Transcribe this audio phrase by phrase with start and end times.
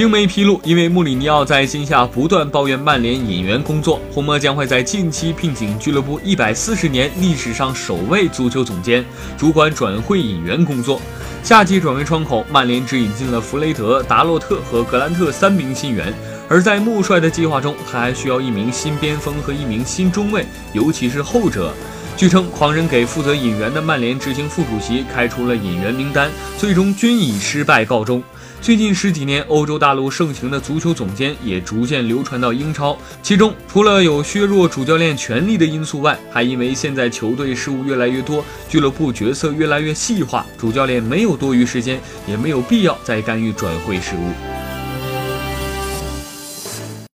[0.00, 9.04] 英媒披露，因为穆里尼奥在今夏不断抱怨曼联引援工作，红魔将会在近期聘请俱乐部一百四十年历史上首位足球总监，
[9.36, 10.98] 主管转会引援工作。
[11.42, 16.10] 夏季转会窗口，曼联只引进了弗雷德、达洛特和格兰特三名新援，
[16.48, 21.74] 而在穆帅的计划中，他还需要一名新边锋和一名新中卫，尤其是后者。
[22.20, 28.22] 据称，狂人给负责引援的曼联执行副主席开出了引援名单，最终均以失败告终。
[28.60, 44.59] 最近十几年，欧洲大陆盛行的足球总监也逐渐流传到英超，其中除了有削弱主教练权力的因素外，还因为现在球队事务越来越多，俱乐部角色越来越细化，主教练没有多余时间，也没有必要再干预转会事务。